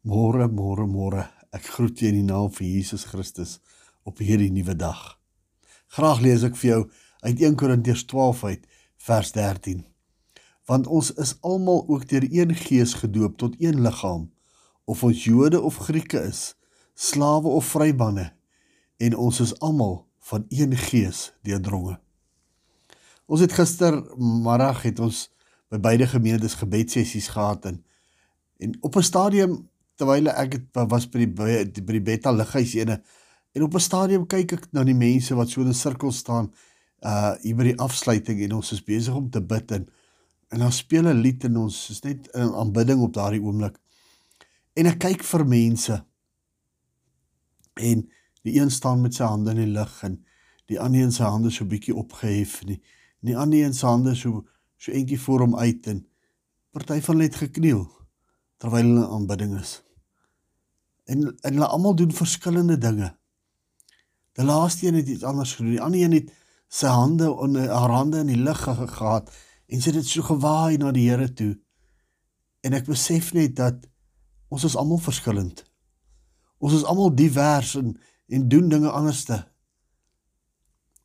Môre, 0.00 0.48
môre, 0.48 0.86
môre. 0.88 1.28
Ek 1.52 1.66
groet 1.76 2.00
jou 2.00 2.08
in 2.08 2.22
die 2.22 2.24
naam 2.24 2.48
van 2.48 2.64
Jesus 2.64 3.02
Christus 3.04 3.58
op 4.08 4.22
hierdie 4.24 4.48
nuwe 4.48 4.72
dag. 4.72 5.18
Graag 5.92 6.22
lees 6.24 6.40
ek 6.46 6.56
vir 6.56 6.68
jou 6.70 6.78
uit 7.20 7.42
1 7.44 7.58
Korintiërs 7.60 8.06
12 8.08 8.44
uit 8.48 8.62
vers 8.96 9.32
13. 9.36 9.82
Want 10.64 10.88
ons 10.88 11.10
is 11.20 11.34
almal 11.44 11.84
ook 11.84 12.06
deur 12.08 12.24
een 12.24 12.54
Gees 12.56 12.94
gedoop 12.96 13.36
tot 13.36 13.58
een 13.60 13.82
liggaam, 13.84 14.30
of 14.88 15.04
ons 15.04 15.26
Jode 15.28 15.60
of 15.60 15.76
Grieke 15.84 16.24
is, 16.24 16.54
slawe 16.96 17.52
of 17.52 17.68
vrybanne, 17.68 18.30
en 18.96 19.18
ons 19.20 19.42
is 19.44 19.52
almal 19.60 20.06
van 20.32 20.48
een 20.48 20.72
Gees 20.80 21.34
deurdronge. 21.44 21.98
Ons 23.28 23.44
het 23.44 23.52
gister 23.52 24.00
middag 24.16 24.80
het 24.88 25.04
ons 25.04 25.26
by 25.68 25.76
beide 25.76 26.08
gemeentes 26.08 26.56
gebedsessies 26.56 27.28
gehad 27.36 27.68
en 27.68 27.84
en 28.60 28.76
op 28.80 28.96
'n 28.96 29.02
stadium 29.02 29.69
terwyl 30.00 30.30
ek 30.32 30.56
het, 30.56 30.82
was 30.88 31.06
by 31.12 31.26
die 31.26 31.30
by 31.36 31.92
die 31.92 32.04
Betta 32.04 32.32
lighuis 32.32 32.74
ene 32.78 33.00
en 33.52 33.62
op 33.66 33.74
'n 33.74 33.86
stadium 33.86 34.26
kyk 34.26 34.52
ek 34.56 34.66
na 34.72 34.84
die 34.84 34.96
mense 34.96 35.34
wat 35.36 35.50
so 35.50 35.60
in 35.60 35.68
'n 35.68 35.82
sirkel 35.84 36.12
staan 36.12 36.52
uh 37.04 37.34
hier 37.42 37.56
by 37.56 37.64
die 37.64 37.78
afsluiting 37.78 38.42
en 38.44 38.52
ons 38.60 38.72
is 38.72 38.84
besig 38.84 39.14
om 39.14 39.30
te 39.30 39.40
bid 39.40 39.72
en 39.72 39.88
en 40.50 40.58
dan 40.58 40.72
speel 40.72 41.08
'n 41.08 41.22
lied 41.22 41.44
en 41.44 41.56
ons 41.56 41.90
is 41.90 42.02
net 42.02 42.28
in 42.34 42.54
aanbidding 42.54 43.02
op 43.02 43.12
daardie 43.14 43.42
oomblik. 43.42 43.78
En 44.74 44.86
ek 44.86 44.98
kyk 44.98 45.22
vir 45.24 45.44
mense 45.46 46.04
en 47.74 48.08
die 48.42 48.56
een 48.60 48.70
staan 48.70 49.00
met 49.00 49.14
sy 49.14 49.24
hande 49.24 49.50
in 49.50 49.56
die 49.56 49.72
lug 49.78 50.02
en 50.02 50.24
die 50.66 50.80
ander 50.80 51.00
een 51.00 51.12
sy 51.12 51.24
hande 51.24 51.50
so 51.50 51.64
bietjie 51.64 51.94
opgehef 51.94 52.60
en 52.62 52.66
die, 52.66 52.80
die 53.20 53.36
ander 53.36 53.58
een 53.58 53.74
se 53.74 53.86
hande 53.86 54.14
so 54.14 54.46
so 54.76 54.92
entjie 54.92 55.20
voor 55.20 55.40
hom 55.40 55.56
uit 55.56 55.86
en 55.86 56.06
party 56.72 57.00
van 57.00 57.16
net 57.16 57.34
gekniel 57.36 57.84
terwyl 58.58 58.86
hulle 58.86 59.06
aanbidding 59.06 59.58
is 59.60 59.80
en 61.10 61.26
en 61.30 61.56
hulle 61.56 61.66
almal 61.66 61.96
doen 61.98 62.12
verskillende 62.14 62.78
dinge. 62.78 63.10
Die 64.38 64.46
laaste 64.46 64.86
een 64.86 65.00
het 65.00 65.08
iets 65.08 65.26
anders 65.26 65.54
gedoen. 65.54 65.74
Die 65.74 65.82
ander 65.82 66.00
een 66.00 66.16
het 66.18 66.30
sy 66.70 66.86
hande 66.86 67.30
en 67.42 67.56
haar 67.68 67.90
hande 67.90 68.22
in 68.22 68.30
die 68.30 68.38
lug 68.38 68.62
gehad 68.62 69.32
en 69.66 69.82
sy 69.82 69.90
het 69.90 70.00
dit 70.00 70.10
so 70.10 70.22
gewaai 70.26 70.78
na 70.78 70.92
die 70.94 71.08
Here 71.08 71.26
toe. 71.34 71.56
En 72.62 72.76
ek 72.78 72.86
besef 72.86 73.32
net 73.34 73.56
dat 73.58 73.86
ons 74.50 74.64
is 74.66 74.76
almal 74.78 75.02
verskillend. 75.02 75.64
Ons 76.62 76.80
is 76.80 76.86
almal 76.86 77.14
divers 77.14 77.74
en 77.80 77.96
en 78.30 78.46
doen 78.48 78.68
dinge 78.70 78.90
anderste. 78.94 79.40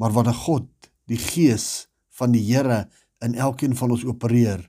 Maar 0.00 0.12
wanneer 0.16 0.34
God, 0.34 0.68
die 1.04 1.20
Gees 1.20 1.90
van 2.16 2.32
die 2.32 2.40
Here 2.46 2.86
in 3.20 3.34
elkeen 3.34 3.76
van 3.76 3.92
ons 3.92 4.04
opereer, 4.08 4.62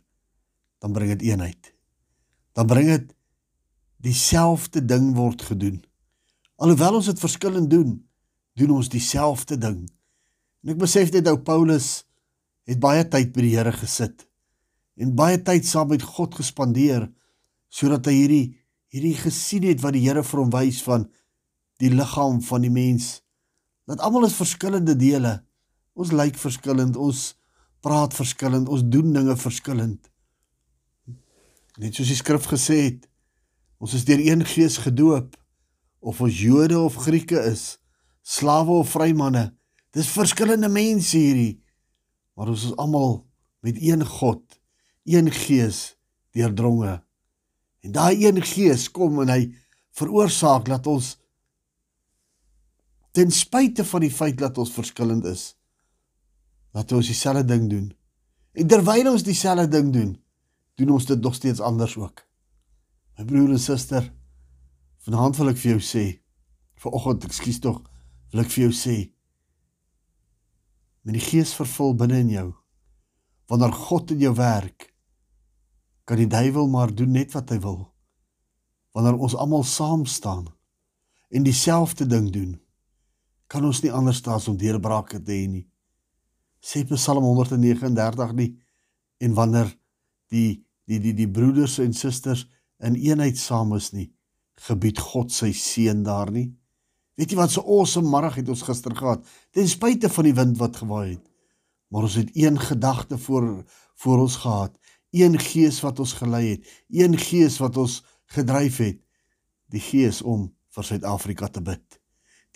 dan 0.83 0.91
bring 0.91 1.13
dit 1.13 1.29
eenheid. 1.29 1.71
Dan 2.51 2.67
bring 2.67 2.89
dit 2.91 3.13
dieselfde 4.02 4.81
ding 4.85 5.11
word 5.16 5.44
gedoen. 5.45 5.80
Alhoewel 6.61 6.99
ons 6.99 7.09
dit 7.09 7.21
verskillend 7.21 7.69
doen, 7.69 7.95
doen 8.57 8.73
ons 8.75 8.89
dieselfde 8.89 9.57
ding. 9.57 9.83
En 10.61 10.73
ek 10.73 10.81
besef 10.81 11.13
net 11.13 11.30
ou 11.30 11.38
Paulus 11.41 12.03
het 12.69 12.81
baie 12.81 13.05
tyd 13.07 13.31
by 13.33 13.45
die 13.45 13.55
Here 13.55 13.73
gesit 13.73 14.27
en 15.02 15.16
baie 15.17 15.39
tyd 15.41 15.66
saam 15.66 15.89
met 15.89 16.03
God 16.05 16.35
gespandeer 16.38 17.07
sodat 17.73 18.05
hy 18.09 18.13
hierdie 18.19 18.45
hierdie 18.91 19.16
gesien 19.16 19.66
het 19.69 19.79
wat 19.81 19.95
die 19.95 20.03
Here 20.03 20.23
vir 20.27 20.41
hom 20.44 20.52
wys 20.53 20.81
van 20.85 21.07
die 21.81 21.89
liggaam 21.89 22.41
van 22.45 22.66
die 22.66 22.73
mens. 22.73 23.22
Dat 23.89 24.03
almal 24.03 24.27
is 24.27 24.38
verskillende 24.38 24.94
dele. 24.99 25.39
Ons 25.97 26.11
lyk 26.13 26.38
verskillend, 26.38 26.97
ons 26.99 27.31
praat 27.81 28.13
verskillend, 28.13 28.69
ons 28.69 28.83
doen 28.83 29.13
dinge 29.16 29.35
verskillend. 29.39 30.11
Net 31.81 31.95
soos 31.95 32.11
die 32.11 32.19
skrif 32.19 32.45
gesê 32.52 32.77
het, 32.83 33.07
Ons 33.81 33.95
is 33.97 34.05
deur 34.05 34.21
een 34.21 34.43
gees 34.45 34.77
gedoop 34.77 35.33
of 36.05 36.19
ons 36.21 36.37
Jode 36.37 36.77
of 36.77 36.99
Grieke 37.01 37.39
is, 37.49 37.79
slawe 38.21 38.77
of 38.83 38.93
vrymanne. 38.93 39.47
Dis 39.91 40.11
verskillende 40.13 40.69
mense 40.69 41.17
hierdie, 41.17 41.63
maar 42.38 42.53
ons 42.53 42.67
is 42.69 42.75
almal 42.78 43.23
met 43.66 43.81
een 43.81 44.06
God, 44.06 44.44
een 45.09 45.31
gees 45.33 45.81
deurdronge. 46.38 47.00
En 47.81 47.97
daai 47.97 48.22
een 48.22 48.38
gees 48.45 48.85
kom 48.94 49.23
en 49.25 49.33
hy 49.33 49.41
veroorsaak 49.97 50.69
dat 50.69 50.85
ons 50.88 51.16
ten 53.17 53.33
spyte 53.33 53.83
van 53.83 54.06
die 54.06 54.13
feit 54.13 54.38
dat 54.39 54.61
ons 54.61 54.72
verskillend 54.77 55.25
is, 55.25 55.51
dat 56.72 56.94
ons 56.94 57.09
dieselfde 57.09 57.50
ding 57.50 57.66
doen. 57.69 57.89
En 58.53 58.69
terwyl 58.69 59.09
ons 59.11 59.25
dieselfde 59.25 59.67
ding 59.73 59.89
doen, 59.94 60.13
doen 60.77 61.00
ons 61.01 61.09
dit 61.09 61.19
nog 61.19 61.35
steeds 61.35 61.59
anders 61.59 61.97
ook. 61.97 62.29
My 63.21 63.27
broer 63.29 63.51
en 63.53 63.59
suster, 63.61 64.07
vanaand 65.05 65.35
wil 65.37 65.51
ek 65.51 65.59
vir 65.61 65.75
jou 65.75 65.81
sê, 65.85 66.01
vanoggend, 66.81 67.27
ekskuus 67.27 67.59
tog, 67.61 67.75
wil 68.33 68.41
ek 68.41 68.47
vir 68.49 68.63
jou 68.63 68.69
sê, 68.73 68.93
met 71.05 71.13
die 71.13 71.21
gees 71.21 71.51
vervul 71.53 71.91
binne 71.99 72.17
in 72.23 72.31
jou, 72.33 72.47
wanneer 73.51 73.75
God 73.77 74.15
in 74.15 74.23
jou 74.25 74.31
werk, 74.39 74.87
kan 76.09 76.17
die 76.17 76.25
duiwel 76.31 76.65
maar 76.73 76.89
doen 76.97 77.13
net 77.13 77.35
wat 77.37 77.53
hy 77.53 77.59
wil. 77.61 77.77
Wanneer 78.97 79.19
ons 79.21 79.35
almal 79.38 79.67
saam 79.69 80.07
staan 80.09 80.47
en 81.29 81.45
dieselfde 81.45 82.07
ding 82.09 82.31
doen, 82.33 82.55
kan 83.45 83.67
ons 83.69 83.83
nie 83.85 83.91
anders 83.93 84.23
staan 84.23 84.41
om 84.49 84.57
deurbrake 84.57 85.19
te 85.21 85.35
hê 85.35 85.45
nie. 85.45 85.67
Sê 86.57 86.81
Psalm 86.89 87.29
139 87.29 88.33
nie 88.41 88.49
en 89.21 89.38
wanneer 89.38 89.69
die 90.33 90.63
die 90.89 90.97
die 91.05 91.13
die 91.21 91.29
broeders 91.29 91.77
en 91.85 91.93
susters 91.93 92.47
in 92.86 92.97
eenheid 92.97 93.38
saam 93.38 93.75
is 93.78 93.92
nie, 93.94 94.09
gebied 94.68 95.00
God 95.00 95.31
sy 95.34 95.52
seën 95.56 96.03
daar 96.06 96.31
nie. 96.34 96.52
Weet 97.19 97.34
jy 97.34 97.38
wat 97.38 97.53
so 97.53 97.64
awesome 97.66 98.09
middag 98.09 98.40
het 98.40 98.50
ons 98.50 98.64
gister 98.66 98.96
gehad, 98.97 99.25
ten 99.53 99.68
spyte 99.69 100.09
van 100.09 100.28
die 100.30 100.38
wind 100.38 100.58
wat 100.62 100.80
gewaai 100.81 101.16
het. 101.16 101.25
Maar 101.92 102.08
ons 102.08 102.18
het 102.18 102.31
een 102.38 102.59
gedagte 102.59 103.18
voor 103.18 103.66
voor 104.02 104.24
ons 104.24 104.36
gehad, 104.42 104.78
een 105.12 105.36
gees 105.40 105.81
wat 105.86 106.00
ons 106.00 106.14
gelei 106.18 106.46
het, 106.56 106.69
een 106.90 107.18
gees 107.19 107.59
wat 107.62 107.78
ons 107.78 108.00
gedryf 108.34 108.80
het, 108.81 108.98
die 109.69 109.84
gees 109.84 110.22
om 110.25 110.48
vir 110.74 110.88
Suid-Afrika 110.88 111.52
te 111.52 111.62
bid. 111.62 111.84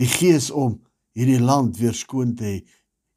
Die 0.02 0.10
gees 0.10 0.50
om 0.50 0.80
hierdie 1.14 1.40
land 1.40 1.78
weer 1.78 1.94
skoon 1.94 2.34
te 2.40 2.48
hê, 2.48 2.56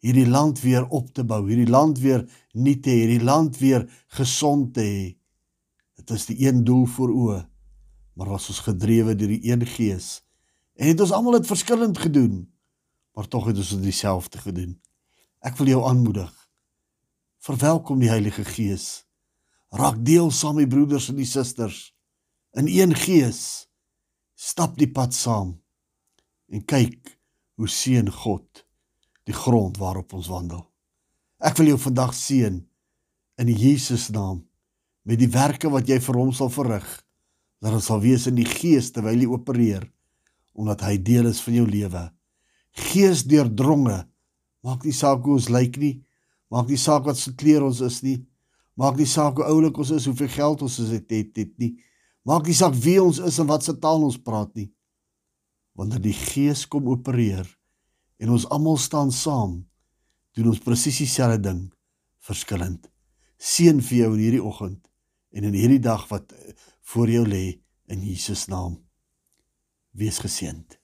hierdie 0.04 0.28
land 0.28 0.60
weer 0.60 0.84
op 0.94 1.08
te 1.14 1.24
bou, 1.24 1.40
hierdie 1.48 1.70
land 1.70 1.98
weer 2.02 2.26
nuut 2.52 2.82
te 2.82 2.92
hê, 2.92 3.06
hierdie 3.06 3.24
land 3.24 3.56
weer 3.62 3.86
gesond 4.18 4.74
te 4.76 4.84
hê. 4.84 5.06
Dit 6.08 6.16
is 6.16 6.26
die 6.30 6.46
een 6.46 6.64
doel 6.64 6.86
voor 6.88 7.10
oë. 7.12 7.40
Maar 8.16 8.32
was 8.32 8.48
ons 8.48 8.64
gedrewe 8.64 9.14
deur 9.14 9.28
die 9.28 9.50
een 9.52 9.66
gees. 9.66 10.22
En 10.80 10.88
het 10.88 11.00
ons 11.04 11.12
almal 11.12 11.36
dit 11.36 11.46
verskillend 11.46 11.98
gedoen, 11.98 12.46
maar 13.12 13.28
tog 13.28 13.50
het 13.50 13.56
ons 13.56 13.74
dit 13.76 13.82
dieselfde 13.82 14.38
gedoen. 14.38 14.78
Ek 15.44 15.58
wil 15.60 15.68
jou 15.74 15.82
aanmoedig. 15.84 16.30
Verwelkom 17.44 18.00
die 18.00 18.10
Heilige 18.10 18.44
Gees. 18.46 19.04
Raak 19.74 20.00
deel 20.04 20.30
saam 20.32 20.56
met 20.58 20.70
broeders 20.72 21.10
en 21.12 21.18
die 21.20 21.28
susters 21.28 21.92
in 22.56 22.70
een 22.72 22.94
gees. 22.96 23.68
Stap 24.34 24.78
die 24.78 24.88
pad 24.90 25.14
saam 25.14 25.58
en 26.48 26.64
kyk 26.64 27.18
hoe 27.60 27.68
seën 27.68 28.08
God 28.22 28.64
die 29.28 29.36
grond 29.36 29.76
waarop 29.76 30.14
ons 30.16 30.30
wandel. 30.32 30.64
Ek 31.38 31.58
wil 31.60 31.74
jou 31.74 31.80
vandag 31.84 32.14
seën 32.16 32.62
in 33.38 33.50
Jesus 33.52 34.08
naam 34.14 34.47
met 35.06 35.20
die 35.20 35.30
werke 35.32 35.70
wat 35.72 35.88
jy 35.88 35.98
vir 36.02 36.18
hom 36.20 36.32
sal 36.32 36.50
verrig 36.52 36.86
dat 37.62 37.74
dit 37.74 37.84
sal 37.84 38.00
wees 38.02 38.26
in 38.30 38.38
die 38.38 38.46
gees 38.48 38.92
terwyl 38.94 39.18
jy 39.18 39.28
opereer 39.30 39.86
omdat 40.58 40.82
hy 40.86 40.96
deel 40.98 41.28
is 41.30 41.40
van 41.44 41.54
jou 41.54 41.66
lewe. 41.70 42.00
Gees 42.90 43.22
deurdronge 43.26 44.00
maak 44.66 44.84
nie 44.86 44.94
saak 44.94 45.22
hoe 45.26 45.36
ons 45.38 45.50
lyk 45.52 45.78
nie 45.78 45.94
maak 46.50 46.70
nie 46.70 46.80
saak 46.80 47.04
wat 47.06 47.18
se 47.20 47.34
klere 47.36 47.66
ons 47.68 47.82
is 47.84 48.00
nie 48.02 48.18
maak 48.78 48.98
nie 48.98 49.08
saak 49.08 49.38
hoe 49.38 49.46
oulik 49.50 49.78
ons 49.78 49.92
is 49.94 50.08
hoeveel 50.08 50.30
geld 50.32 50.64
ons 50.66 50.78
het 50.80 51.10
het, 51.12 51.30
het 51.36 51.54
nie 51.58 51.76
maak 52.26 52.46
nie 52.46 52.56
saak 52.56 52.74
wie 52.74 52.98
ons 53.02 53.20
is 53.22 53.38
en 53.38 53.48
wat 53.50 53.66
se 53.66 53.74
taal 53.78 54.04
ons 54.06 54.18
praat 54.18 54.50
nie 54.58 54.68
wanneer 55.78 56.02
die 56.02 56.16
gees 56.16 56.64
kom 56.66 56.90
opereer 56.90 57.46
en 58.18 58.34
ons 58.34 58.46
almal 58.50 58.78
staan 58.82 59.12
saam 59.14 59.60
doen 60.34 60.50
ons 60.50 60.62
presies 60.62 60.98
dieselfde 61.02 61.38
ding 61.42 61.60
verskillend. 62.26 62.82
Seën 63.38 63.78
vir 63.82 63.96
jou 64.02 64.10
in 64.16 64.22
hierdie 64.22 64.44
oggend 64.44 64.87
en 65.38 65.46
in 65.46 65.54
hierdie 65.54 65.82
dag 65.82 66.08
wat 66.10 66.32
eh, 66.34 66.52
voor 66.90 67.10
jou 67.10 67.22
lê 67.28 67.60
in 67.86 68.02
Jesus 68.02 68.48
naam. 68.50 68.80
Wees 69.94 70.18
geseënd. 70.18 70.80